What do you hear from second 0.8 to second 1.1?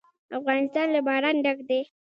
له